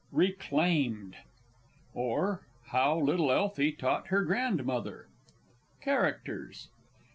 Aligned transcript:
RECLAIMED! 0.11 1.15
OR, 1.93 2.41
HOW 2.69 2.97
LITTLE 2.97 3.31
ELFIE 3.31 3.71
TAUGHT 3.73 4.07
HER 4.07 4.23
GRANDMOTHER. 4.23 5.09
CHARACTERS. 5.83 6.69